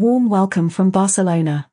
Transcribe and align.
warm 0.00 0.30
welcome 0.30 0.70
from 0.70 0.88
Barcelona. 0.88 1.68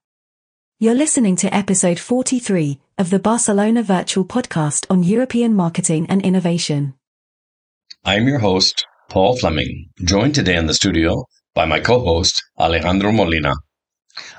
You're 0.79 0.93
listening 0.93 1.37
to 1.37 1.55
episode 1.55 1.97
43 1.97 2.77
of 2.97 3.09
the 3.09 3.19
Barcelona 3.19 3.81
Virtual 3.81 4.25
Podcast 4.25 4.85
on 4.89 5.01
European 5.01 5.53
marketing 5.53 6.05
and 6.09 6.21
innovation. 6.21 6.95
I'm 8.03 8.27
your 8.27 8.39
host, 8.39 8.85
Paul 9.07 9.37
Fleming, 9.37 9.91
joined 10.03 10.35
today 10.35 10.57
in 10.57 10.65
the 10.65 10.73
studio 10.73 11.23
by 11.55 11.63
my 11.63 11.79
co 11.79 12.01
host, 12.01 12.43
Alejandro 12.59 13.13
Molina. 13.13 13.53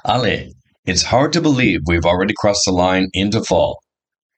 Ale, 0.06 0.50
it's 0.84 1.05
hard 1.05 1.32
to 1.32 1.41
believe 1.41 1.80
we've 1.86 2.05
already 2.05 2.34
crossed 2.36 2.66
the 2.66 2.73
line 2.73 3.09
into 3.14 3.42
fall. 3.42 3.80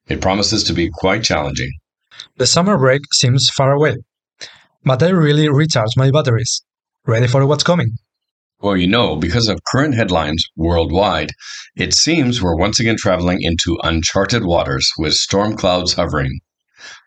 It 0.06 0.20
promises 0.20 0.62
to 0.62 0.72
be 0.72 0.90
quite 0.92 1.24
challenging. 1.24 1.72
The 2.36 2.46
summer 2.46 2.78
break 2.78 3.02
seems 3.14 3.50
far 3.56 3.72
away, 3.72 3.96
but 4.84 5.02
I 5.02 5.08
really 5.08 5.48
recharge 5.48 5.96
my 5.96 6.12
batteries, 6.12 6.62
ready 7.04 7.26
for 7.26 7.44
what's 7.46 7.64
coming. 7.64 7.96
Well, 8.62 8.76
you 8.76 8.88
know, 8.88 9.16
because 9.16 9.48
of 9.48 9.64
current 9.64 9.94
headlines 9.94 10.44
worldwide, 10.54 11.30
it 11.76 11.94
seems 11.94 12.42
we're 12.42 12.56
once 12.56 12.78
again 12.78 12.96
traveling 12.98 13.38
into 13.40 13.78
uncharted 13.82 14.44
waters 14.44 14.86
with 14.98 15.14
storm 15.14 15.56
clouds 15.56 15.94
hovering. 15.94 16.40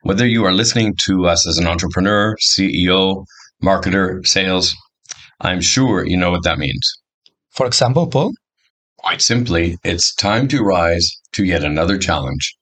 Whether 0.02 0.26
you 0.26 0.46
are 0.46 0.52
listening 0.52 0.96
to 1.06 1.28
us 1.28 1.48
as 1.48 1.60
an 1.60 1.68
entrepreneur, 1.68 2.36
CEO, 2.38 3.26
marketer, 3.64 4.26
sales, 4.26 4.76
I'm 5.42 5.62
sure 5.62 6.04
you 6.08 6.18
know 6.18 6.32
what 6.32 6.44
that 6.44 6.58
means. 6.58 6.92
For 7.52 7.68
example, 7.68 8.08
Paul? 8.08 8.32
Quite 8.98 9.22
simply, 9.22 9.78
it's 9.84 10.16
time 10.16 10.48
to 10.48 10.64
rise 10.64 11.08
to 11.34 11.44
yet 11.44 11.64
another 11.64 12.00
challenge. 12.00 12.56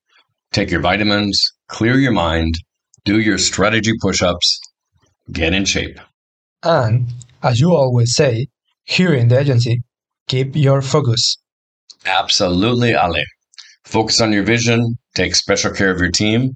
Take 0.52 0.70
your 0.70 0.82
vitamins, 0.82 1.42
clear 1.70 1.98
your 1.98 2.12
mind, 2.12 2.56
do 3.06 3.22
your 3.22 3.38
strategy 3.38 3.94
push 4.02 4.22
ups, 4.22 4.60
get 5.32 5.54
in 5.54 5.64
shape. 5.64 5.98
And, 6.62 7.08
as 7.42 7.62
you 7.62 7.74
always 7.74 8.14
say, 8.16 8.48
here 8.92 9.14
in 9.14 9.30
the 9.30 9.40
agency, 9.40 9.82
keep 10.28 10.56
your 10.56 10.82
focus. 10.82 11.38
Absolutely, 12.06 12.92
Ale. 12.92 13.24
Focus 13.86 14.20
on 14.20 14.34
your 14.34 14.44
vision, 14.44 14.98
take 15.16 15.34
special 15.36 15.72
care 15.72 15.92
of 15.92 16.00
your 16.00 16.12
team, 16.12 16.52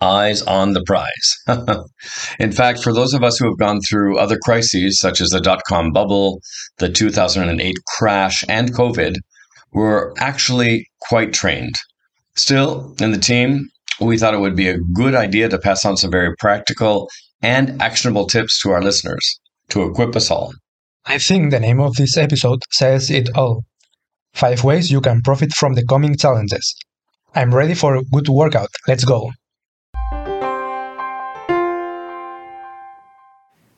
eyes 0.00 0.40
on 0.42 0.72
the 0.72 0.82
prize. 0.84 1.28
in 2.38 2.52
fact, 2.52 2.82
for 2.82 2.92
those 2.92 3.12
of 3.12 3.22
us 3.22 3.38
who 3.38 3.46
have 3.46 3.58
gone 3.58 3.80
through 3.82 4.18
other 4.18 4.38
crises, 4.42 4.98
such 4.98 5.20
as 5.20 5.28
the 5.28 5.40
dot 5.40 5.60
com 5.68 5.92
bubble, 5.92 6.40
the 6.78 6.88
2008 6.88 7.76
crash, 7.98 8.42
and 8.48 8.72
COVID, 8.72 9.16
we're 9.72 10.12
actually 10.18 10.86
quite 11.00 11.34
trained. 11.34 11.74
Still, 12.34 12.94
in 12.98 13.12
the 13.12 13.18
team, 13.18 13.68
we 14.00 14.16
thought 14.16 14.34
it 14.34 14.40
would 14.40 14.56
be 14.56 14.68
a 14.68 14.78
good 14.94 15.14
idea 15.14 15.48
to 15.50 15.58
pass 15.58 15.84
on 15.84 15.96
some 15.96 16.10
very 16.10 16.34
practical 16.38 17.08
and 17.42 17.80
actionable 17.82 18.26
tips 18.26 18.60
to 18.62 18.70
our 18.70 18.82
listeners 18.82 19.38
to 19.68 19.82
equip 19.82 20.16
us 20.16 20.30
all. 20.30 20.52
I 21.06 21.18
think 21.18 21.50
the 21.50 21.60
name 21.60 21.80
of 21.80 21.96
this 21.96 22.16
episode 22.16 22.62
says 22.70 23.10
it 23.10 23.28
all. 23.36 23.64
Five 24.32 24.64
ways 24.64 24.90
you 24.90 25.00
can 25.00 25.20
profit 25.20 25.52
from 25.52 25.74
the 25.74 25.84
coming 25.84 26.16
challenges. 26.16 26.74
I'm 27.34 27.54
ready 27.54 27.74
for 27.74 27.96
a 27.96 28.02
good 28.02 28.28
workout. 28.28 28.70
Let's 28.88 29.04
go. 29.04 29.30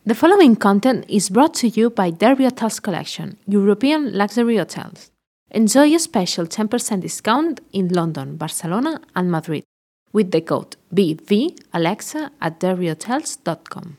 The 0.05 0.15
following 0.15 0.55
content 0.55 1.05
is 1.09 1.29
brought 1.29 1.55
to 1.55 1.69
you 1.69 1.91
by 1.91 2.11
Derby 2.11 2.45
Hotels 2.45 2.79
Collection, 2.79 3.39
European 3.49 4.17
luxury 4.17 4.57
hotels. 4.57 5.11
Enjoy 5.51 5.93
a 5.95 5.99
special 5.99 6.47
10% 6.47 7.01
discount 7.01 7.61
in 7.73 7.89
London, 7.89 8.37
Barcelona, 8.37 9.01
and 9.17 9.33
Madrid 9.33 9.65
with 10.13 10.31
the 10.31 10.41
code 10.43 10.77
BVAlexa 10.95 12.31
at 12.41 12.61
derbyhotels.com. 12.61 13.97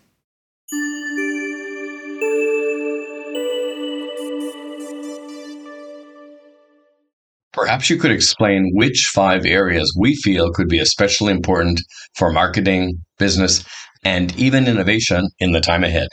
Perhaps 7.58 7.90
you 7.90 7.98
could 7.98 8.12
explain 8.12 8.70
which 8.76 9.10
five 9.16 9.44
areas 9.44 9.92
we 9.98 10.16
feel 10.16 10.52
could 10.52 10.70
be 10.70 10.78
especially 10.78 11.32
important 11.32 11.82
for 12.16 12.32
marketing, 12.32 13.04
business, 13.18 13.66
and 14.04 14.38
even 14.38 14.68
innovation 14.68 15.28
in 15.40 15.54
the 15.54 15.60
time 15.60 15.84
ahead. 15.84 16.08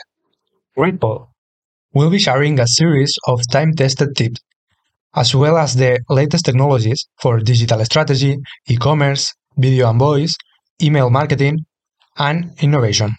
Great, 0.74 0.98
Paul. 0.98 1.28
We'll 1.92 2.08
be 2.08 2.18
sharing 2.18 2.58
a 2.58 2.66
series 2.66 3.14
of 3.28 3.42
time 3.52 3.74
tested 3.74 4.16
tips, 4.16 4.40
as 5.14 5.34
well 5.34 5.58
as 5.58 5.76
the 5.76 6.00
latest 6.08 6.46
technologies 6.46 7.06
for 7.20 7.40
digital 7.40 7.84
strategy, 7.84 8.38
e 8.66 8.76
commerce, 8.78 9.34
video 9.58 9.90
and 9.90 9.98
voice, 9.98 10.34
email 10.82 11.10
marketing, 11.10 11.58
and 12.16 12.54
innovation. 12.60 13.10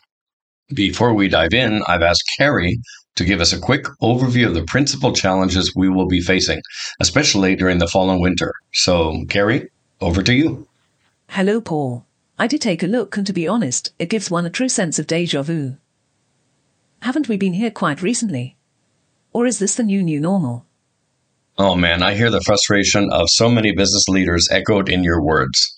Before 0.73 1.13
we 1.13 1.27
dive 1.27 1.53
in, 1.53 1.83
I've 1.87 2.01
asked 2.01 2.27
Carrie 2.39 2.79
to 3.15 3.25
give 3.25 3.41
us 3.41 3.53
a 3.53 3.59
quick 3.59 3.85
overview 4.01 4.47
of 4.47 4.53
the 4.53 4.63
principal 4.63 5.13
challenges 5.13 5.73
we 5.75 5.89
will 5.89 6.07
be 6.07 6.21
facing, 6.21 6.61
especially 6.99 7.55
during 7.55 7.77
the 7.77 7.87
fall 7.87 8.09
and 8.09 8.21
winter. 8.21 8.53
So, 8.73 9.23
Carrie, 9.29 9.69
over 10.01 10.21
to 10.21 10.33
you. 10.33 10.67
Hello, 11.29 11.61
Paul. 11.61 12.05
I 12.37 12.47
did 12.47 12.61
take 12.61 12.83
a 12.83 12.87
look, 12.87 13.15
and 13.15 13.25
to 13.25 13.33
be 13.33 13.47
honest, 13.47 13.93
it 13.97 14.09
gives 14.09 14.29
one 14.29 14.45
a 14.45 14.49
true 14.49 14.69
sense 14.69 14.99
of 14.99 15.07
deja 15.07 15.41
vu. 15.41 15.77
Haven't 17.01 17.29
we 17.29 17.37
been 17.37 17.53
here 17.53 17.71
quite 17.71 18.01
recently? 18.01 18.57
Or 19.31 19.45
is 19.45 19.59
this 19.59 19.75
the 19.75 19.83
new 19.83 20.03
new 20.03 20.19
normal? 20.19 20.65
Oh 21.57 21.75
man, 21.75 22.03
I 22.03 22.15
hear 22.15 22.29
the 22.29 22.41
frustration 22.41 23.09
of 23.11 23.29
so 23.29 23.49
many 23.49 23.71
business 23.71 24.09
leaders 24.09 24.49
echoed 24.51 24.89
in 24.89 25.03
your 25.03 25.21
words. 25.21 25.73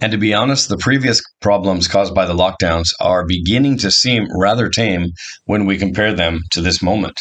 And 0.00 0.12
to 0.12 0.18
be 0.18 0.34
honest, 0.34 0.68
the 0.68 0.76
previous 0.76 1.22
problems 1.40 1.88
caused 1.88 2.14
by 2.14 2.26
the 2.26 2.34
lockdowns 2.34 2.90
are 3.00 3.26
beginning 3.26 3.78
to 3.78 3.90
seem 3.90 4.26
rather 4.36 4.68
tame 4.68 5.12
when 5.44 5.66
we 5.66 5.78
compare 5.78 6.14
them 6.14 6.40
to 6.50 6.60
this 6.60 6.82
moment. 6.82 7.20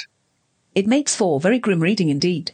It 0.76 0.88
makes 0.88 1.16
for 1.16 1.40
very 1.40 1.60
grim 1.60 1.82
reading 1.82 2.10
indeed. 2.10 2.52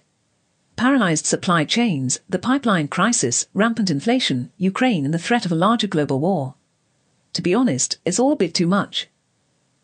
Paralyzed 0.76 1.26
supply 1.26 1.66
chains, 1.66 2.20
the 2.30 2.40
pipeline 2.40 2.88
crisis, 2.88 3.48
rampant 3.54 3.90
inflation, 3.90 4.52
Ukraine, 4.58 5.06
and 5.06 5.14
the 5.14 5.20
threat 5.20 5.46
of 5.46 5.52
a 5.52 5.56
larger 5.56 5.88
global 5.88 6.20
war. 6.20 6.56
To 7.34 7.42
be 7.42 7.54
honest, 7.54 7.98
it's 8.06 8.20
all 8.20 8.32
a 8.32 8.38
bit 8.38 8.54
too 8.54 8.68
much. 8.68 9.08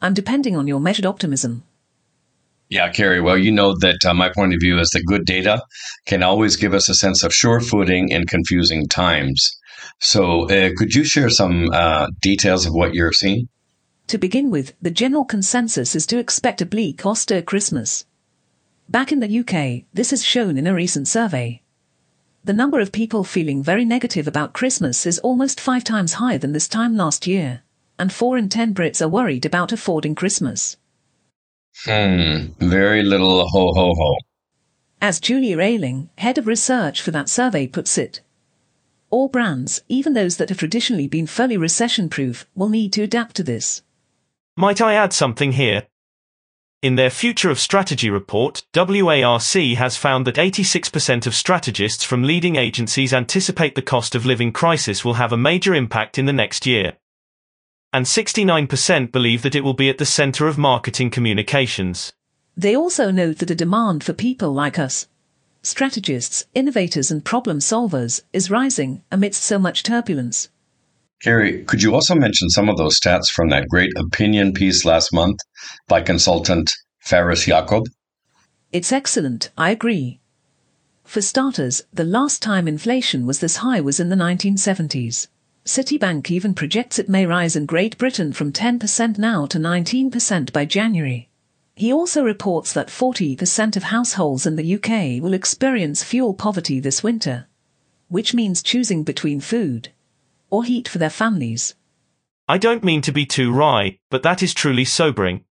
I'm 0.02 0.14
depending 0.14 0.56
on 0.56 0.68
your 0.68 0.80
measured 0.80 1.06
optimism. 1.06 1.64
Yeah, 2.70 2.92
Carrie. 2.92 3.22
Well, 3.22 3.38
you 3.38 3.52
know 3.52 3.78
that 3.78 4.04
uh, 4.06 4.14
my 4.14 4.30
point 4.30 4.54
of 4.54 4.60
view 4.60 4.80
is 4.80 4.90
that 4.92 5.06
good 5.06 5.26
data 5.26 5.62
can 6.06 6.24
always 6.24 6.56
give 6.56 6.74
us 6.74 6.90
a 6.90 6.96
sense 6.96 7.24
of 7.24 7.34
sure 7.34 7.60
footing 7.60 8.10
in 8.10 8.26
confusing 8.26 8.88
times. 8.88 9.56
So, 10.00 10.50
uh, 10.50 10.72
could 10.76 10.94
you 10.94 11.04
share 11.04 11.30
some 11.30 11.70
uh, 11.72 12.08
details 12.22 12.66
of 12.66 12.74
what 12.74 12.94
you're 12.94 13.14
seeing? 13.14 13.48
To 14.08 14.18
begin 14.18 14.52
with, 14.52 14.74
the 14.82 14.92
general 14.92 15.26
consensus 15.26 15.96
is 15.96 16.06
to 16.08 16.20
expect 16.20 16.62
a 16.62 16.66
bleak, 16.66 17.06
austere 17.06 17.42
Christmas. 17.42 18.06
Back 18.88 19.12
in 19.12 19.20
the 19.20 19.40
UK, 19.40 19.86
this 19.94 20.14
is 20.14 20.24
shown 20.24 20.58
in 20.58 20.68
a 20.68 20.76
recent 20.76 21.08
survey. 21.08 21.62
The 22.44 22.54
number 22.54 22.80
of 22.80 22.92
people 22.92 23.24
feeling 23.24 23.64
very 23.64 23.84
negative 23.84 24.28
about 24.28 24.54
Christmas 24.54 25.08
is 25.08 25.18
almost 25.20 25.60
five 25.60 25.84
times 25.84 26.14
higher 26.14 26.38
than 26.38 26.52
this 26.54 26.68
time 26.68 26.96
last 26.96 27.26
year, 27.26 27.64
and 27.98 28.14
four 28.14 28.38
in 28.38 28.50
ten 28.50 28.76
Brits 28.76 29.02
are 29.02 29.10
worried 29.10 29.46
about 29.46 29.72
affording 29.72 30.14
Christmas. 30.14 30.78
Hmm, 31.86 32.54
very 32.60 33.02
little 33.02 33.48
ho 33.48 33.74
ho 33.74 33.94
ho. 33.98 34.16
As 35.02 35.20
Julia 35.20 35.60
Ayling, 35.60 36.10
head 36.20 36.38
of 36.38 36.46
research 36.46 37.02
for 37.02 37.10
that 37.10 37.30
survey, 37.30 37.66
puts 37.66 37.98
it, 37.98 38.22
all 39.16 39.30
brands, 39.30 39.82
even 39.88 40.12
those 40.12 40.36
that 40.36 40.50
have 40.50 40.58
traditionally 40.58 41.08
been 41.08 41.26
fully 41.26 41.56
recession 41.56 42.10
proof, 42.10 42.46
will 42.54 42.68
need 42.68 42.92
to 42.92 43.02
adapt 43.02 43.34
to 43.38 43.44
this. 43.44 43.82
Might 44.58 44.82
I 44.82 44.94
add 44.94 45.14
something 45.14 45.54
here? 45.54 45.84
In 46.82 46.96
their 46.96 47.10
Future 47.10 47.50
of 47.50 47.58
Strategy 47.58 48.10
report, 48.10 48.64
WARC 48.74 49.76
has 49.78 49.96
found 49.96 50.28
that 50.28 50.36
86% 50.36 51.26
of 51.26 51.34
strategists 51.34 52.04
from 52.04 52.24
leading 52.24 52.58
agencies 52.58 53.14
anticipate 53.14 53.76
the 53.76 53.82
cost 53.82 54.16
of 54.16 54.26
living 54.26 54.52
crisis 54.52 55.06
will 55.06 55.14
have 55.14 55.32
a 55.32 55.38
major 55.38 55.74
impact 55.74 56.18
in 56.18 56.26
the 56.26 56.34
next 56.34 56.66
year. 56.66 56.98
And 57.94 58.06
69% 58.06 59.14
believe 59.14 59.44
that 59.44 59.56
it 59.56 59.64
will 59.64 59.74
be 59.74 59.90
at 59.90 59.98
the 59.98 60.06
center 60.06 60.46
of 60.46 60.58
marketing 60.58 61.10
communications. 61.10 62.12
They 62.58 62.76
also 62.76 63.12
note 63.12 63.38
that 63.38 63.50
a 63.50 63.56
demand 63.56 64.04
for 64.04 64.12
people 64.12 64.52
like 64.52 64.78
us, 64.78 65.08
strategists, 65.66 66.46
innovators, 66.54 67.10
and 67.10 67.26
problem 67.26 67.60
solvers, 67.60 68.22
is 68.32 68.52
rising 68.52 69.02
amidst 69.12 69.44
so 69.44 69.58
much 69.58 69.84
turbulence. 69.84 70.50
Carrie, 71.24 71.64
could 71.64 71.82
you 71.82 71.94
also 71.94 72.14
mention 72.14 72.50
some 72.50 72.70
of 72.70 72.78
those 72.78 73.00
stats 73.00 73.30
from 73.30 73.50
that 73.50 73.68
great 73.68 73.92
opinion 73.98 74.54
piece 74.54 74.86
last 74.86 75.14
month 75.14 75.40
by 75.88 76.02
consultant 76.02 76.72
Faris 77.00 77.48
Yakob? 77.48 77.86
It's 78.72 78.92
excellent, 78.92 79.50
I 79.58 79.72
agree. 79.72 80.20
For 81.04 81.22
starters, 81.22 81.84
the 81.94 82.04
last 82.04 82.42
time 82.42 82.68
inflation 82.68 83.26
was 83.26 83.40
this 83.40 83.58
high 83.58 83.80
was 83.80 84.00
in 84.00 84.10
the 84.10 84.16
1970s. 84.16 85.28
Citibank 85.66 86.30
even 86.30 86.54
projects 86.54 87.00
it 87.00 87.10
may 87.10 87.26
rise 87.26 87.56
in 87.56 87.66
Great 87.66 87.98
Britain 87.98 88.34
from 88.34 88.52
10% 88.52 89.18
now 89.18 89.46
to 89.48 89.58
19% 89.58 90.54
by 90.54 90.66
January. 90.66 91.30
He 91.78 91.92
also 91.92 92.24
reports 92.24 92.72
that 92.72 92.88
40% 92.88 93.76
of 93.76 93.84
households 93.84 94.46
in 94.46 94.56
the 94.56 94.76
UK 94.76 95.22
will 95.22 95.34
experience 95.34 96.06
fuel 96.06 96.34
poverty 96.34 96.80
this 96.80 97.04
winter, 97.04 97.48
which 98.08 98.34
means 98.34 98.64
choosing 98.64 99.04
between 99.04 99.42
food 99.42 99.90
or 100.50 100.64
heat 100.64 100.88
for 100.88 101.00
their 101.00 101.10
families. 101.10 101.76
I 102.48 102.58
don't 102.58 102.86
mean 102.86 103.02
to 103.02 103.12
be 103.12 103.26
too 103.26 103.52
wry, 103.52 104.00
but 104.10 104.24
that 104.24 104.42
is 104.42 104.54
truly 104.54 104.86
sobering. 104.86 105.44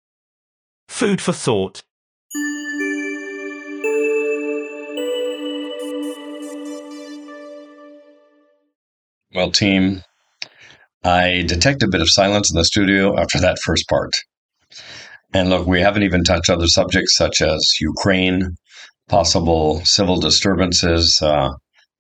Food 0.88 1.21
for 1.21 1.32
thought. 1.32 1.82
Well, 9.35 9.50
team, 9.50 10.05
I 11.03 11.43
detect 11.47 11.82
a 11.82 11.88
bit 11.88 12.00
of 12.00 12.09
silence 12.09 12.50
in 12.50 12.56
the 12.56 12.65
studio 12.65 13.21
after 13.21 13.38
that 13.41 13.59
first 13.59 13.87
part. 13.88 14.15
And 15.34 15.50
look, 15.50 15.66
we 15.66 15.81
haven't 15.81 16.04
even 16.04 16.22
touched 16.22 16.48
other 16.48 16.69
subjects 16.69 17.16
such 17.16 17.42
as 17.42 17.81
Ukraine, 17.81 18.56
possible 19.08 19.81
civil 19.84 20.20
disturbances, 20.20 21.20
uh, 21.20 21.50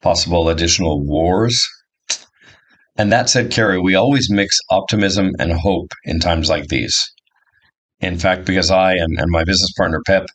possible 0.00 0.48
additional 0.48 1.04
wars. 1.04 1.68
And 2.96 3.10
that 3.10 3.28
said, 3.28 3.50
Carrie, 3.50 3.80
we 3.80 3.96
always 3.96 4.30
mix 4.30 4.56
optimism 4.70 5.32
and 5.40 5.52
hope 5.52 5.90
in 6.04 6.20
times 6.20 6.48
like 6.48 6.68
these. 6.68 6.96
In 7.98 8.18
fact, 8.18 8.44
because 8.44 8.70
I 8.70 8.92
and, 8.92 9.18
and 9.18 9.30
my 9.30 9.42
business 9.42 9.72
partner, 9.76 10.00
Pep, 10.06 10.26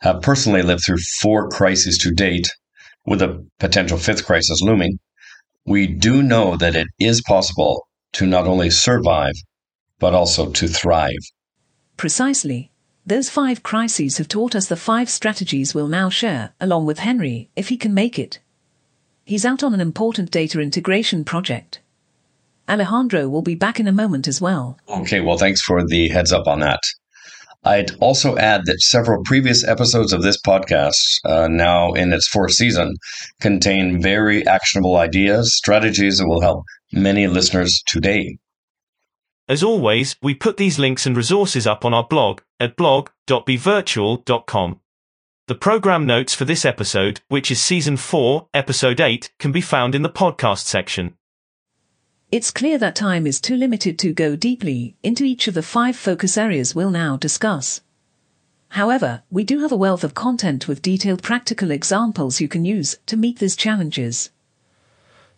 have 0.00 0.20
personally 0.20 0.62
lived 0.62 0.82
through 0.84 0.98
four 1.20 1.48
crises 1.48 1.96
to 1.98 2.10
date, 2.10 2.50
with 3.06 3.22
a 3.22 3.42
potential 3.58 3.98
fifth 3.98 4.26
crisis 4.26 4.60
looming, 4.60 4.98
we 5.64 5.86
do 5.86 6.22
know 6.22 6.56
that 6.56 6.74
it 6.74 6.88
is 6.98 7.22
possible 7.22 7.86
to 8.12 8.26
not 8.26 8.46
only 8.46 8.68
survive, 8.68 9.34
but 9.98 10.12
also 10.12 10.50
to 10.50 10.66
thrive. 10.66 11.22
Precisely. 11.98 12.70
Those 13.04 13.28
five 13.28 13.64
crises 13.64 14.18
have 14.18 14.28
taught 14.28 14.54
us 14.54 14.68
the 14.68 14.76
five 14.76 15.10
strategies 15.10 15.74
we'll 15.74 15.88
now 15.88 16.08
share, 16.08 16.54
along 16.60 16.86
with 16.86 17.00
Henry, 17.00 17.50
if 17.56 17.70
he 17.70 17.76
can 17.76 17.92
make 17.92 18.20
it. 18.20 18.38
He's 19.24 19.44
out 19.44 19.64
on 19.64 19.74
an 19.74 19.80
important 19.80 20.30
data 20.30 20.60
integration 20.60 21.24
project. 21.24 21.80
Alejandro 22.68 23.28
will 23.28 23.42
be 23.42 23.56
back 23.56 23.80
in 23.80 23.88
a 23.88 23.92
moment 23.92 24.28
as 24.28 24.40
well. 24.40 24.78
Okay, 24.88 25.20
well, 25.20 25.38
thanks 25.38 25.60
for 25.60 25.84
the 25.84 26.08
heads 26.08 26.32
up 26.32 26.46
on 26.46 26.60
that. 26.60 26.80
I'd 27.64 27.90
also 27.98 28.36
add 28.36 28.66
that 28.66 28.80
several 28.80 29.24
previous 29.24 29.66
episodes 29.66 30.12
of 30.12 30.22
this 30.22 30.40
podcast, 30.40 31.18
uh, 31.24 31.48
now 31.48 31.94
in 31.94 32.12
its 32.12 32.28
fourth 32.28 32.52
season, 32.52 32.94
contain 33.40 34.00
very 34.00 34.46
actionable 34.46 34.96
ideas, 34.96 35.56
strategies 35.56 36.18
that 36.18 36.28
will 36.28 36.42
help 36.42 36.62
many 36.92 37.26
listeners 37.26 37.82
today. 37.88 38.38
As 39.48 39.62
always, 39.62 40.16
we 40.22 40.34
put 40.34 40.58
these 40.58 40.78
links 40.78 41.06
and 41.06 41.16
resources 41.16 41.66
up 41.66 41.86
on 41.86 41.94
our 41.94 42.04
blog 42.04 42.42
at 42.60 42.76
blog.bvirtual.com. 42.76 44.80
The 45.46 45.54
program 45.54 46.04
notes 46.04 46.34
for 46.34 46.44
this 46.44 46.66
episode, 46.66 47.22
which 47.28 47.50
is 47.50 47.62
season 47.62 47.96
4, 47.96 48.48
episode 48.52 49.00
8, 49.00 49.32
can 49.38 49.50
be 49.50 49.62
found 49.62 49.94
in 49.94 50.02
the 50.02 50.10
podcast 50.10 50.66
section. 50.66 51.14
It's 52.30 52.50
clear 52.50 52.76
that 52.76 52.94
time 52.94 53.26
is 53.26 53.40
too 53.40 53.56
limited 53.56 53.98
to 54.00 54.12
go 54.12 54.36
deeply 54.36 54.96
into 55.02 55.24
each 55.24 55.48
of 55.48 55.54
the 55.54 55.62
five 55.62 55.96
focus 55.96 56.36
areas 56.36 56.74
we'll 56.74 56.90
now 56.90 57.16
discuss. 57.16 57.80
However, 58.72 59.22
we 59.30 59.44
do 59.44 59.60
have 59.60 59.72
a 59.72 59.76
wealth 59.76 60.04
of 60.04 60.12
content 60.12 60.68
with 60.68 60.82
detailed 60.82 61.22
practical 61.22 61.70
examples 61.70 62.38
you 62.38 62.48
can 62.48 62.66
use 62.66 62.98
to 63.06 63.16
meet 63.16 63.38
these 63.38 63.56
challenges. 63.56 64.28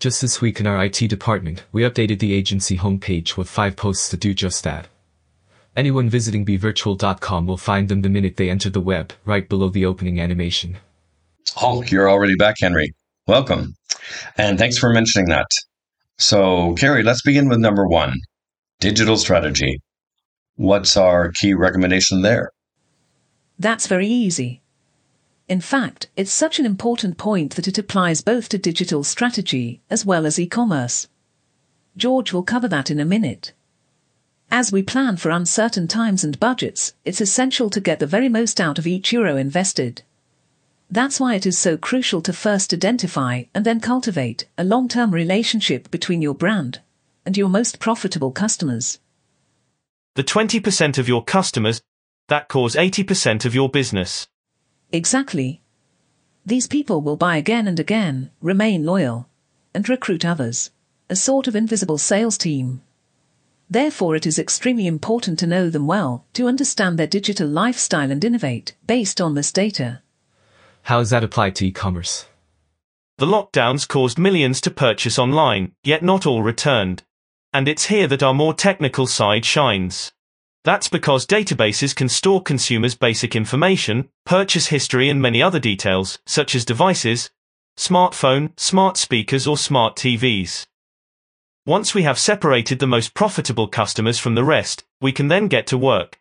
Just 0.00 0.22
this 0.22 0.40
week 0.40 0.60
in 0.60 0.66
our 0.66 0.82
IT 0.82 0.96
department, 1.10 1.64
we 1.72 1.82
updated 1.82 2.20
the 2.20 2.32
agency 2.32 2.78
homepage 2.78 3.36
with 3.36 3.50
five 3.50 3.76
posts 3.76 4.08
to 4.08 4.16
do 4.16 4.32
just 4.32 4.64
that. 4.64 4.88
Anyone 5.76 6.08
visiting 6.08 6.46
bvirtual.com 6.46 7.46
will 7.46 7.58
find 7.58 7.90
them 7.90 8.00
the 8.00 8.08
minute 8.08 8.38
they 8.38 8.48
enter 8.48 8.70
the 8.70 8.80
web, 8.80 9.12
right 9.26 9.46
below 9.46 9.68
the 9.68 9.84
opening 9.84 10.18
animation. 10.18 10.78
Hulk, 11.54 11.90
you're 11.90 12.10
already 12.10 12.34
back, 12.34 12.54
Henry. 12.62 12.94
Welcome. 13.26 13.74
And 14.38 14.58
thanks 14.58 14.78
for 14.78 14.88
mentioning 14.88 15.28
that. 15.28 15.48
So, 16.16 16.74
Carrie, 16.78 17.02
let's 17.02 17.20
begin 17.20 17.50
with 17.50 17.58
number 17.58 17.86
one 17.86 18.14
digital 18.78 19.18
strategy. 19.18 19.82
What's 20.56 20.96
our 20.96 21.30
key 21.30 21.52
recommendation 21.52 22.22
there? 22.22 22.52
That's 23.58 23.86
very 23.86 24.06
easy. 24.08 24.62
In 25.50 25.60
fact, 25.60 26.06
it's 26.16 26.30
such 26.30 26.60
an 26.60 26.64
important 26.64 27.18
point 27.18 27.56
that 27.56 27.66
it 27.66 27.76
applies 27.76 28.20
both 28.20 28.48
to 28.50 28.56
digital 28.56 29.02
strategy 29.02 29.80
as 29.90 30.06
well 30.06 30.24
as 30.24 30.38
e-commerce. 30.38 31.08
George 31.96 32.32
will 32.32 32.44
cover 32.44 32.68
that 32.68 32.88
in 32.88 33.00
a 33.00 33.04
minute. 33.04 33.52
As 34.48 34.70
we 34.70 34.84
plan 34.84 35.16
for 35.16 35.30
uncertain 35.30 35.88
times 35.88 36.22
and 36.22 36.38
budgets, 36.38 36.94
it's 37.04 37.20
essential 37.20 37.68
to 37.70 37.80
get 37.80 37.98
the 37.98 38.06
very 38.06 38.28
most 38.28 38.60
out 38.60 38.78
of 38.78 38.86
each 38.86 39.12
euro 39.12 39.36
invested. 39.36 40.02
That's 40.88 41.18
why 41.18 41.34
it 41.34 41.46
is 41.46 41.58
so 41.58 41.76
crucial 41.76 42.22
to 42.22 42.32
first 42.32 42.72
identify 42.72 43.42
and 43.52 43.66
then 43.66 43.80
cultivate 43.80 44.46
a 44.56 44.62
long-term 44.62 45.10
relationship 45.10 45.90
between 45.90 46.22
your 46.22 46.34
brand 46.34 46.80
and 47.26 47.36
your 47.36 47.48
most 47.48 47.80
profitable 47.80 48.30
customers. 48.30 49.00
The 50.14 50.22
20% 50.22 50.96
of 50.96 51.08
your 51.08 51.24
customers 51.24 51.82
that 52.28 52.46
cause 52.46 52.76
80% 52.76 53.44
of 53.44 53.56
your 53.56 53.68
business. 53.68 54.28
Exactly. 54.92 55.62
These 56.44 56.66
people 56.66 57.00
will 57.00 57.16
buy 57.16 57.36
again 57.36 57.68
and 57.68 57.78
again, 57.78 58.30
remain 58.40 58.84
loyal, 58.84 59.28
and 59.74 59.88
recruit 59.88 60.24
others. 60.24 60.70
A 61.08 61.16
sort 61.16 61.46
of 61.46 61.56
invisible 61.56 61.98
sales 61.98 62.38
team. 62.38 62.82
Therefore, 63.68 64.16
it 64.16 64.26
is 64.26 64.38
extremely 64.38 64.86
important 64.86 65.38
to 65.38 65.46
know 65.46 65.70
them 65.70 65.86
well, 65.86 66.24
to 66.32 66.48
understand 66.48 66.98
their 66.98 67.06
digital 67.06 67.46
lifestyle 67.46 68.10
and 68.10 68.24
innovate 68.24 68.74
based 68.86 69.20
on 69.20 69.34
this 69.34 69.52
data. 69.52 70.02
How 70.82 70.98
does 70.98 71.10
that 71.10 71.22
apply 71.22 71.50
to 71.50 71.66
e-commerce? 71.66 72.26
The 73.18 73.26
lockdowns 73.26 73.86
caused 73.86 74.18
millions 74.18 74.60
to 74.62 74.70
purchase 74.70 75.18
online, 75.18 75.72
yet 75.84 76.02
not 76.02 76.26
all 76.26 76.42
returned. 76.42 77.04
And 77.52 77.68
it's 77.68 77.86
here 77.86 78.08
that 78.08 78.22
our 78.22 78.34
more 78.34 78.54
technical 78.54 79.06
side 79.06 79.44
shines. 79.44 80.10
That's 80.62 80.88
because 80.88 81.26
databases 81.26 81.96
can 81.96 82.08
store 82.08 82.42
consumers' 82.42 82.94
basic 82.94 83.34
information, 83.34 84.10
purchase 84.26 84.66
history 84.66 85.08
and 85.08 85.20
many 85.20 85.42
other 85.42 85.58
details, 85.58 86.18
such 86.26 86.54
as 86.54 86.66
devices, 86.66 87.30
smartphone, 87.78 88.58
smart 88.58 88.98
speakers 88.98 89.46
or 89.46 89.56
smart 89.56 89.96
TVs. 89.96 90.66
Once 91.66 91.94
we 91.94 92.02
have 92.02 92.18
separated 92.18 92.78
the 92.78 92.86
most 92.86 93.14
profitable 93.14 93.68
customers 93.68 94.18
from 94.18 94.34
the 94.34 94.44
rest, 94.44 94.84
we 95.00 95.12
can 95.12 95.28
then 95.28 95.48
get 95.48 95.66
to 95.66 95.78
work. 95.78 96.18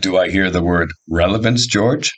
Do 0.00 0.18
I 0.18 0.28
hear 0.28 0.50
the 0.50 0.62
word 0.62 0.90
relevance, 1.08 1.66
George? 1.66 2.12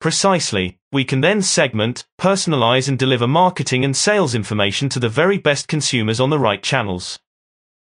Precisely, 0.00 0.78
we 0.92 1.04
can 1.04 1.22
then 1.22 1.40
segment, 1.40 2.04
personalize 2.20 2.88
and 2.88 2.98
deliver 2.98 3.26
marketing 3.26 3.84
and 3.84 3.96
sales 3.96 4.34
information 4.34 4.88
to 4.90 5.00
the 5.00 5.08
very 5.08 5.38
best 5.38 5.66
consumers 5.66 6.20
on 6.20 6.30
the 6.30 6.38
right 6.38 6.62
channels. 6.62 7.18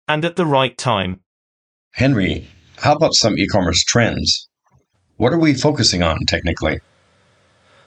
And 0.08 0.24
at 0.24 0.36
the 0.36 0.46
right 0.46 0.78
time. 0.78 1.23
Henry, 1.98 2.48
how 2.78 2.96
about 2.96 3.14
some 3.14 3.38
e 3.38 3.46
commerce 3.46 3.84
trends? 3.84 4.50
What 5.18 5.32
are 5.32 5.38
we 5.38 5.54
focusing 5.54 6.02
on 6.02 6.26
technically? 6.26 6.80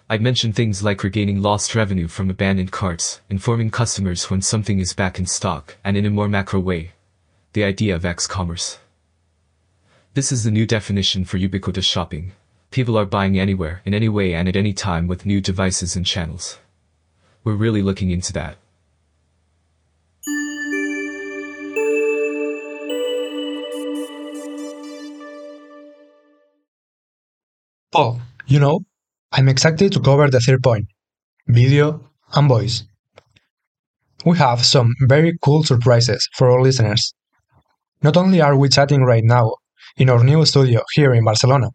I'd 0.08 0.22
mention 0.22 0.52
things 0.52 0.80
like 0.80 1.02
regaining 1.02 1.42
lost 1.42 1.74
revenue 1.74 2.06
from 2.06 2.30
abandoned 2.30 2.70
carts, 2.70 3.20
informing 3.28 3.72
customers 3.72 4.30
when 4.30 4.42
something 4.42 4.78
is 4.78 4.92
back 4.92 5.18
in 5.18 5.26
stock, 5.26 5.76
and 5.82 5.96
in 5.96 6.06
a 6.06 6.10
more 6.10 6.28
macro 6.28 6.60
way, 6.60 6.92
the 7.52 7.64
idea 7.64 7.96
of 7.96 8.04
X-commerce. 8.04 8.78
This 10.14 10.30
is 10.30 10.44
the 10.44 10.52
new 10.52 10.66
definition 10.66 11.24
for 11.24 11.38
ubiquitous 11.38 11.84
shopping. 11.84 12.30
People 12.70 12.96
are 12.96 13.06
buying 13.06 13.36
anywhere, 13.40 13.82
in 13.84 13.92
any 13.92 14.08
way 14.08 14.34
and 14.34 14.48
at 14.48 14.54
any 14.54 14.72
time 14.72 15.08
with 15.08 15.26
new 15.26 15.40
devices 15.40 15.96
and 15.96 16.06
channels. 16.06 16.58
We're 17.42 17.54
really 17.54 17.82
looking 17.82 18.12
into 18.12 18.32
that. 18.34 18.56
Paul, 27.96 28.20
you 28.46 28.60
know, 28.60 28.80
I'm 29.32 29.48
excited 29.48 29.90
to 29.92 30.00
cover 30.00 30.28
the 30.28 30.38
third 30.38 30.62
point 30.62 30.86
video 31.48 31.98
and 32.34 32.46
voice. 32.46 32.84
We 34.26 34.36
have 34.36 34.66
some 34.66 34.92
very 35.08 35.38
cool 35.40 35.62
surprises 35.64 36.28
for 36.36 36.50
our 36.50 36.60
listeners. 36.60 37.14
Not 38.02 38.18
only 38.18 38.42
are 38.42 38.54
we 38.54 38.68
chatting 38.68 39.02
right 39.04 39.24
now 39.24 39.54
in 39.96 40.10
our 40.10 40.22
new 40.22 40.44
studio 40.44 40.82
here 40.92 41.14
in 41.14 41.24
Barcelona, 41.24 41.70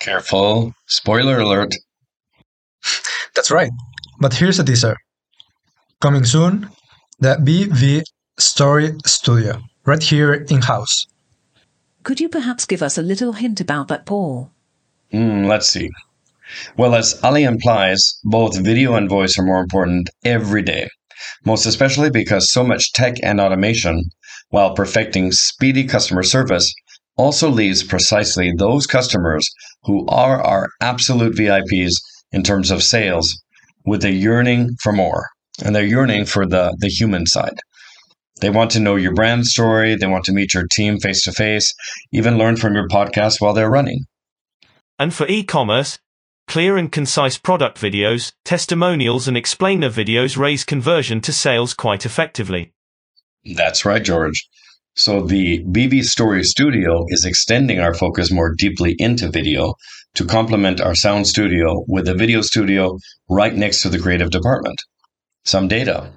Careful. 0.00 0.74
Spoiler 0.86 1.38
alert. 1.38 1.76
That's 3.36 3.52
right. 3.52 3.70
But 4.18 4.34
here's 4.34 4.58
a 4.58 4.64
teaser. 4.64 4.96
Coming 6.00 6.24
soon, 6.24 6.68
the 7.20 7.36
BV 7.36 8.02
Story 8.36 8.96
Studio, 9.06 9.62
right 9.84 10.02
here 10.02 10.34
in 10.34 10.62
house. 10.62 11.06
Could 12.02 12.18
you 12.18 12.28
perhaps 12.28 12.66
give 12.66 12.82
us 12.82 12.98
a 12.98 13.02
little 13.02 13.34
hint 13.34 13.60
about 13.60 13.86
that, 13.88 14.06
Paul? 14.06 14.50
Mm, 15.12 15.46
let's 15.46 15.68
see. 15.68 15.90
Well, 16.76 16.94
as 16.94 17.20
Ali 17.24 17.44
implies, 17.44 18.20
both 18.24 18.58
video 18.58 18.94
and 18.94 19.08
voice 19.08 19.38
are 19.38 19.44
more 19.44 19.60
important 19.60 20.10
every 20.24 20.62
day, 20.62 20.88
most 21.44 21.66
especially 21.66 22.10
because 22.10 22.52
so 22.52 22.64
much 22.64 22.92
tech 22.92 23.16
and 23.22 23.40
automation, 23.40 24.04
while 24.50 24.74
perfecting 24.74 25.32
speedy 25.32 25.84
customer 25.84 26.22
service, 26.22 26.72
also 27.16 27.48
leaves 27.50 27.82
precisely 27.82 28.52
those 28.52 28.86
customers 28.86 29.48
who 29.84 30.06
are 30.08 30.42
our 30.42 30.70
absolute 30.80 31.36
VIPs 31.36 31.94
in 32.32 32.42
terms 32.42 32.70
of 32.70 32.82
sales 32.82 33.42
with 33.84 34.04
a 34.04 34.12
yearning 34.12 34.70
for 34.82 34.92
more. 34.92 35.26
And 35.64 35.74
they're 35.74 35.84
yearning 35.84 36.26
for 36.26 36.46
the, 36.46 36.76
the 36.78 36.88
human 36.88 37.26
side. 37.26 37.58
They 38.40 38.50
want 38.50 38.70
to 38.72 38.80
know 38.80 38.96
your 38.96 39.14
brand 39.14 39.46
story. 39.46 39.94
They 39.96 40.06
want 40.06 40.24
to 40.26 40.32
meet 40.32 40.54
your 40.54 40.66
team 40.70 40.98
face 40.98 41.22
to 41.22 41.32
face, 41.32 41.72
even 42.12 42.38
learn 42.38 42.56
from 42.56 42.74
your 42.74 42.88
podcast 42.88 43.40
while 43.40 43.54
they're 43.54 43.70
running. 43.70 44.04
And 44.98 45.12
for 45.12 45.26
e 45.28 45.42
commerce, 45.42 45.98
Clear 46.46 46.76
and 46.76 46.92
concise 46.92 47.38
product 47.38 47.76
videos, 47.78 48.32
testimonials, 48.44 49.26
and 49.26 49.36
explainer 49.36 49.90
videos 49.90 50.38
raise 50.38 50.62
conversion 50.64 51.20
to 51.22 51.32
sales 51.32 51.74
quite 51.74 52.06
effectively. 52.06 52.72
That's 53.56 53.84
right, 53.84 54.02
George. 54.02 54.48
So 54.94 55.22
the 55.22 55.64
BV 55.64 56.04
Story 56.04 56.44
Studio 56.44 57.04
is 57.08 57.24
extending 57.24 57.80
our 57.80 57.92
focus 57.92 58.30
more 58.30 58.54
deeply 58.56 58.94
into 58.98 59.28
video 59.28 59.74
to 60.14 60.24
complement 60.24 60.80
our 60.80 60.94
sound 60.94 61.26
studio 61.26 61.84
with 61.88 62.08
a 62.08 62.14
video 62.14 62.40
studio 62.42 62.96
right 63.28 63.54
next 63.54 63.80
to 63.80 63.88
the 63.88 63.98
creative 63.98 64.30
department. 64.30 64.80
Some 65.44 65.66
data. 65.68 66.12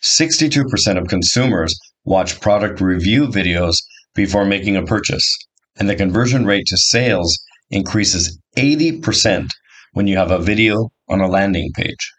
62% 0.00 0.98
of 0.98 1.06
consumers 1.08 1.78
watch 2.04 2.40
product 2.40 2.80
review 2.80 3.26
videos 3.28 3.76
before 4.14 4.46
making 4.46 4.76
a 4.76 4.84
purchase, 4.84 5.36
and 5.76 5.88
the 5.88 5.94
conversion 5.94 6.46
rate 6.46 6.64
to 6.66 6.76
sales 6.78 7.38
increases 7.70 8.38
80% 8.56 9.48
when 9.92 10.06
you 10.06 10.16
have 10.16 10.30
a 10.30 10.38
video 10.38 10.90
on 11.08 11.20
a 11.20 11.28
landing 11.28 11.70
page. 11.74 12.12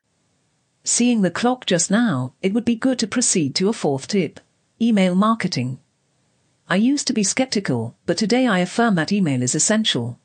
Seeing 0.83 1.21
the 1.21 1.31
clock 1.31 1.65
just 1.65 1.91
now, 1.91 2.33
it 2.41 2.53
would 2.53 2.65
be 2.65 2.75
good 2.75 2.99
to 2.99 3.07
proceed 3.07 3.55
to 3.55 3.69
a 3.69 3.73
fourth 3.73 4.07
tip 4.07 4.39
email 4.81 5.15
marketing. 5.15 5.79
I 6.69 6.75
used 6.75 7.07
to 7.07 7.13
be 7.13 7.23
skeptical, 7.23 7.95
but 8.05 8.17
today 8.17 8.45
I 8.45 8.59
affirm 8.59 8.95
that 8.95 9.11
email 9.11 9.41
is 9.41 9.55
essential. 9.55 10.19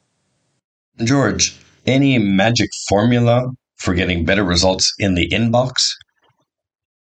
George, 1.02 1.56
any 1.86 2.18
magic 2.18 2.70
formula 2.88 3.50
for 3.76 3.94
getting 3.94 4.24
better 4.24 4.44
results 4.44 4.92
in 4.98 5.14
the 5.14 5.28
inbox? 5.30 5.72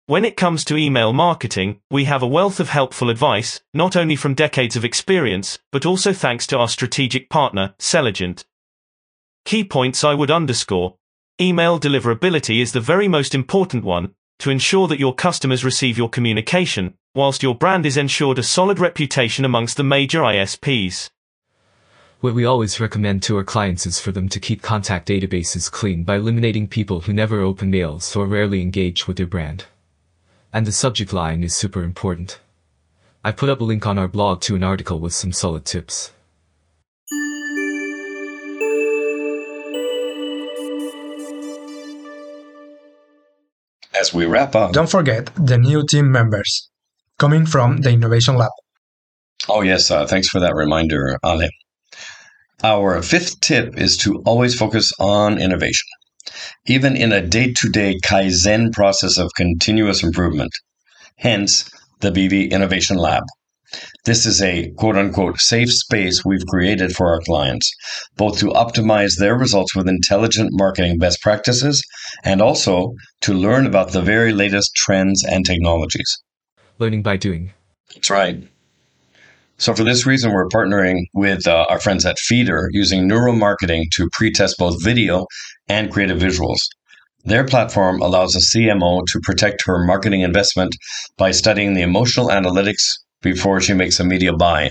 When 0.09 0.23
it 0.23 0.37
comes 0.37 0.63
to 0.63 0.77
email 0.77 1.11
marketing, 1.11 1.81
we 1.91 2.05
have 2.05 2.23
a 2.23 2.27
wealth 2.27 2.61
of 2.61 2.69
helpful 2.69 3.09
advice, 3.09 3.59
not 3.73 3.97
only 3.97 4.15
from 4.15 4.35
decades 4.35 4.77
of 4.77 4.85
experience, 4.85 5.59
but 5.69 5.85
also 5.85 6.13
thanks 6.13 6.47
to 6.47 6.57
our 6.57 6.69
strategic 6.69 7.29
partner, 7.29 7.75
Selligent. 7.77 8.45
Key 9.43 9.65
points 9.65 10.05
I 10.05 10.13
would 10.13 10.31
underscore. 10.31 10.95
Email 11.41 11.77
deliverability 11.77 12.61
is 12.61 12.71
the 12.71 12.79
very 12.79 13.09
most 13.09 13.35
important 13.35 13.83
one, 13.83 14.13
to 14.39 14.49
ensure 14.49 14.87
that 14.87 14.97
your 14.97 15.13
customers 15.13 15.65
receive 15.65 15.97
your 15.97 16.07
communication, 16.07 16.93
whilst 17.13 17.43
your 17.43 17.53
brand 17.53 17.85
is 17.85 17.97
ensured 17.97 18.39
a 18.39 18.43
solid 18.43 18.79
reputation 18.79 19.43
amongst 19.43 19.75
the 19.75 19.83
major 19.83 20.21
ISPs. 20.21 21.09
What 22.21 22.33
we 22.33 22.45
always 22.45 22.79
recommend 22.79 23.23
to 23.23 23.35
our 23.35 23.43
clients 23.43 23.85
is 23.85 23.99
for 23.99 24.13
them 24.13 24.29
to 24.29 24.39
keep 24.39 24.61
contact 24.61 25.09
databases 25.09 25.69
clean 25.69 26.05
by 26.05 26.15
eliminating 26.15 26.69
people 26.69 27.01
who 27.01 27.11
never 27.11 27.41
open 27.41 27.71
mails 27.71 28.15
or 28.15 28.25
rarely 28.25 28.61
engage 28.61 29.05
with 29.05 29.17
their 29.17 29.27
brand. 29.27 29.65
And 30.53 30.65
the 30.65 30.71
subject 30.71 31.13
line 31.13 31.43
is 31.43 31.55
super 31.55 31.83
important. 31.83 32.39
I 33.23 33.31
put 33.31 33.49
up 33.49 33.61
a 33.61 33.63
link 33.63 33.85
on 33.85 33.97
our 33.97 34.07
blog 34.07 34.41
to 34.41 34.55
an 34.55 34.63
article 34.63 34.99
with 34.99 35.13
some 35.13 35.31
solid 35.31 35.65
tips. 35.65 36.11
As 43.99 44.13
we 44.13 44.25
wrap 44.25 44.55
up, 44.55 44.73
Don't 44.73 44.89
forget 44.89 45.29
the 45.35 45.57
new 45.57 45.83
team 45.85 46.11
members 46.11 46.69
coming 47.17 47.45
from 47.45 47.77
the 47.77 47.89
Innovation 47.89 48.35
Lab. 48.35 48.51
oh 49.49 49.61
yes, 49.61 49.89
uh, 49.89 50.05
thanks 50.05 50.27
for 50.29 50.39
that 50.39 50.53
reminder, 50.55 51.17
Ale. 51.25 51.49
Our 52.63 53.01
fifth 53.01 53.39
tip 53.41 53.77
is 53.77 53.97
to 53.97 54.21
always 54.25 54.55
focus 54.55 54.91
on 54.99 55.39
innovation, 55.39 55.87
even 56.65 56.95
in 56.95 57.11
a 57.11 57.25
day 57.25 57.53
to 57.53 57.69
day 57.69 57.97
Kaizen 58.03 58.71
process 58.71 59.17
of 59.17 59.31
continuous 59.35 60.03
improvement. 60.03 60.51
Hence, 61.17 61.69
the 61.99 62.11
BV 62.11 62.51
Innovation 62.51 62.97
Lab. 62.97 63.23
This 64.05 64.25
is 64.25 64.41
a 64.41 64.71
quote 64.77 64.95
unquote 64.95 65.39
safe 65.39 65.73
space 65.73 66.23
we've 66.23 66.45
created 66.47 66.95
for 66.95 67.09
our 67.09 67.19
clients, 67.19 67.69
both 68.15 68.39
to 68.39 68.47
optimize 68.47 69.17
their 69.17 69.35
results 69.35 69.75
with 69.75 69.89
intelligent 69.89 70.51
marketing 70.53 70.97
best 70.99 71.21
practices 71.21 71.83
and 72.23 72.41
also 72.41 72.93
to 73.21 73.33
learn 73.33 73.65
about 73.65 73.91
the 73.91 74.01
very 74.01 74.31
latest 74.31 74.73
trends 74.75 75.23
and 75.25 75.45
technologies. 75.45 76.17
Learning 76.79 77.01
by 77.01 77.17
doing. 77.17 77.51
That's 77.93 78.09
right. 78.09 78.47
So, 79.59 79.73
for 79.73 79.83
this 79.83 80.05
reason, 80.05 80.31
we're 80.31 80.49
partnering 80.49 81.05
with 81.13 81.47
uh, 81.47 81.65
our 81.69 81.79
friends 81.79 82.05
at 82.05 82.19
Feeder 82.19 82.69
using 82.71 83.07
neural 83.07 83.35
marketing 83.35 83.87
to 83.95 84.07
pre 84.13 84.31
test 84.31 84.55
both 84.59 84.83
video 84.83 85.25
and 85.67 85.91
creative 85.91 86.19
visuals. 86.19 86.59
Their 87.25 87.43
platform 87.43 88.01
allows 88.01 88.35
a 88.35 88.57
CMO 88.57 89.03
to 89.07 89.19
protect 89.23 89.63
her 89.65 89.83
marketing 89.83 90.21
investment 90.21 90.75
by 91.17 91.31
studying 91.31 91.73
the 91.73 91.81
emotional 91.81 92.29
analytics 92.29 92.83
before 93.21 93.59
she 93.59 93.73
makes 93.73 93.99
a 93.99 94.03
media 94.03 94.31
buy. 94.31 94.69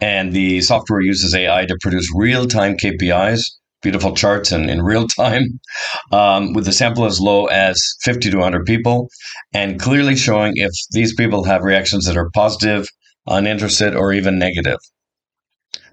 And 0.00 0.32
the 0.32 0.62
software 0.62 1.02
uses 1.02 1.34
AI 1.34 1.66
to 1.66 1.76
produce 1.82 2.08
real 2.14 2.46
time 2.46 2.78
KPIs, 2.78 3.44
beautiful 3.82 4.16
charts 4.16 4.50
in, 4.50 4.70
in 4.70 4.82
real 4.82 5.06
time, 5.08 5.60
um, 6.12 6.54
with 6.54 6.66
a 6.68 6.72
sample 6.72 7.04
as 7.04 7.20
low 7.20 7.46
as 7.46 7.82
50 8.02 8.30
to 8.30 8.38
100 8.38 8.64
people, 8.64 9.10
and 9.52 9.78
clearly 9.78 10.16
showing 10.16 10.54
if 10.56 10.72
these 10.92 11.14
people 11.14 11.44
have 11.44 11.62
reactions 11.62 12.06
that 12.06 12.16
are 12.16 12.30
positive, 12.30 12.88
uninterested, 13.26 13.94
or 13.94 14.12
even 14.12 14.38
negative. 14.38 14.78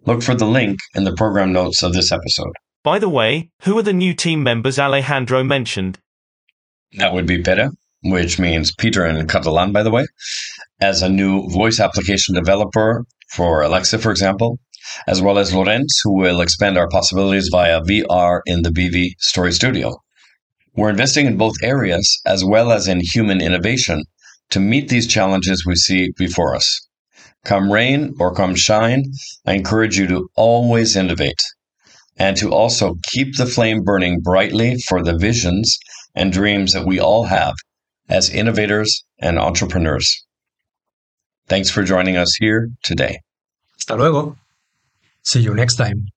Look 0.05 0.23
for 0.23 0.35
the 0.35 0.45
link 0.45 0.79
in 0.95 1.03
the 1.03 1.15
program 1.15 1.51
notes 1.51 1.83
of 1.83 1.93
this 1.93 2.11
episode. 2.11 2.53
By 2.83 2.99
the 2.99 3.09
way, 3.09 3.49
who 3.63 3.77
are 3.77 3.83
the 3.83 3.93
new 3.93 4.13
team 4.13 4.43
members 4.43 4.79
Alejandro 4.79 5.43
mentioned? 5.43 5.99
That 6.93 7.13
would 7.13 7.27
be 7.27 7.41
Pere, 7.41 7.71
which 8.03 8.39
means 8.39 8.73
Peter 8.73 9.05
in 9.05 9.27
Catalan, 9.27 9.73
by 9.73 9.83
the 9.83 9.91
way, 9.91 10.05
as 10.79 11.01
a 11.01 11.09
new 11.09 11.49
voice 11.49 11.79
application 11.79 12.35
developer 12.35 13.03
for 13.33 13.61
Alexa, 13.61 13.99
for 13.99 14.11
example, 14.11 14.59
as 15.07 15.21
well 15.21 15.37
as 15.37 15.53
Lorenz, 15.53 15.99
who 16.03 16.15
will 16.15 16.39
expand 16.39 16.77
our 16.77 16.87
possibilities 16.87 17.49
via 17.51 17.81
VR 17.81 18.39
in 18.45 18.61
the 18.61 18.69
BV 18.69 19.09
Story 19.19 19.51
Studio. 19.51 19.97
We're 20.75 20.89
investing 20.89 21.25
in 21.25 21.37
both 21.37 21.55
areas 21.61 22.21
as 22.25 22.45
well 22.45 22.71
as 22.71 22.87
in 22.87 23.01
human 23.01 23.41
innovation 23.41 24.03
to 24.51 24.59
meet 24.59 24.87
these 24.87 25.07
challenges 25.07 25.65
we 25.65 25.75
see 25.75 26.11
before 26.17 26.55
us. 26.55 26.86
Come 27.47 27.71
rain 27.71 28.13
or 28.19 28.35
come 28.35 28.55
shine, 28.55 29.05
I 29.45 29.53
encourage 29.53 29.97
you 29.97 30.05
to 30.07 30.27
always 30.35 30.97
innovate 30.97 31.41
and 32.17 32.35
to 32.35 32.51
also 32.51 32.95
keep 33.13 33.37
the 33.37 33.45
flame 33.45 33.83
burning 33.83 34.19
brightly 34.19 34.75
for 34.89 35.01
the 35.01 35.17
visions 35.17 35.77
and 36.13 36.33
dreams 36.33 36.73
that 36.73 36.85
we 36.85 36.99
all 36.99 37.23
have 37.23 37.53
as 38.09 38.29
innovators 38.29 39.05
and 39.19 39.39
entrepreneurs. 39.39 40.25
Thanks 41.47 41.69
for 41.69 41.83
joining 41.83 42.17
us 42.17 42.35
here 42.37 42.69
today. 42.83 43.21
Hasta 43.77 43.95
luego. 43.95 44.35
See 45.23 45.39
you 45.39 45.53
next 45.53 45.77
time. 45.77 46.07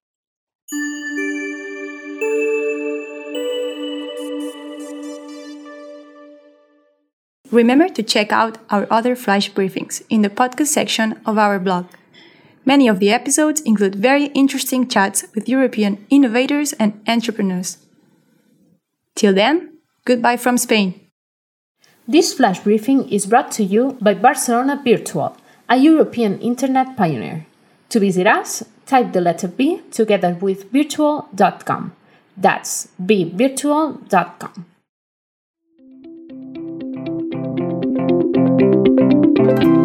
Remember 7.50 7.88
to 7.88 8.02
check 8.02 8.30
out 8.30 8.58
our 8.70 8.86
other 8.90 9.16
flash 9.16 9.50
briefings 9.52 10.02
in 10.08 10.22
the 10.22 10.30
podcast 10.30 10.68
section 10.68 11.20
of 11.26 11.36
our 11.36 11.58
blog. 11.58 11.86
Many 12.64 12.86
of 12.86 13.00
the 13.00 13.10
episodes 13.10 13.60
include 13.62 13.96
very 13.96 14.26
interesting 14.26 14.86
chats 14.86 15.24
with 15.34 15.48
European 15.48 16.06
innovators 16.10 16.72
and 16.74 17.00
entrepreneurs. 17.08 17.78
Till 19.16 19.34
then, 19.34 19.78
goodbye 20.04 20.36
from 20.36 20.58
Spain. 20.58 20.94
This 22.06 22.32
flash 22.32 22.60
briefing 22.60 23.08
is 23.08 23.26
brought 23.26 23.50
to 23.52 23.64
you 23.64 23.98
by 24.00 24.14
Barcelona 24.14 24.80
Virtual, 24.84 25.36
a 25.68 25.76
European 25.76 26.38
internet 26.38 26.96
pioneer. 26.96 27.46
To 27.88 27.98
visit 27.98 28.26
us, 28.26 28.62
type 28.86 29.12
the 29.12 29.20
letter 29.20 29.48
B 29.48 29.82
together 29.90 30.34
with 30.40 30.70
virtual.com. 30.70 31.92
That's 32.36 32.88
bvirtual.com. 33.02 34.69
thank 39.56 39.64
you 39.64 39.79